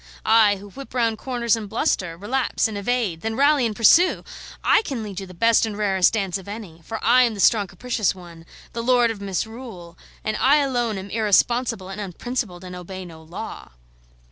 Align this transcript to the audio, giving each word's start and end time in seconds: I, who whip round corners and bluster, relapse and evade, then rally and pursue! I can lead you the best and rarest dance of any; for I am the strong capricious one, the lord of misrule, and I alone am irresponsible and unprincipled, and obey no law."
I, 0.25 0.55
who 0.55 0.71
whip 0.71 0.95
round 0.95 1.19
corners 1.19 1.55
and 1.55 1.69
bluster, 1.69 2.17
relapse 2.17 2.67
and 2.67 2.75
evade, 2.75 3.21
then 3.21 3.35
rally 3.35 3.67
and 3.67 3.75
pursue! 3.75 4.23
I 4.63 4.81
can 4.81 5.03
lead 5.03 5.19
you 5.19 5.27
the 5.27 5.35
best 5.35 5.63
and 5.63 5.77
rarest 5.77 6.13
dance 6.13 6.39
of 6.39 6.47
any; 6.47 6.81
for 6.83 6.97
I 7.05 7.21
am 7.21 7.35
the 7.35 7.39
strong 7.39 7.67
capricious 7.67 8.15
one, 8.15 8.47
the 8.73 8.81
lord 8.81 9.11
of 9.11 9.21
misrule, 9.21 9.95
and 10.23 10.35
I 10.37 10.55
alone 10.55 10.97
am 10.97 11.11
irresponsible 11.11 11.89
and 11.89 12.01
unprincipled, 12.01 12.63
and 12.63 12.75
obey 12.75 13.05
no 13.05 13.21
law." 13.21 13.73